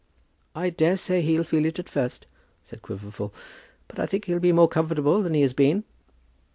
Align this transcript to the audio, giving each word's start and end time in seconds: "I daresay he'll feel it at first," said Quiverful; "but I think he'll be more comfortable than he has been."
"I 0.55 0.71
daresay 0.71 1.21
he'll 1.21 1.43
feel 1.43 1.63
it 1.63 1.77
at 1.77 1.87
first," 1.87 2.25
said 2.63 2.81
Quiverful; 2.81 3.31
"but 3.87 3.99
I 3.99 4.07
think 4.07 4.25
he'll 4.25 4.39
be 4.39 4.51
more 4.51 4.67
comfortable 4.67 5.21
than 5.21 5.35
he 5.35 5.41
has 5.41 5.53
been." 5.53 5.83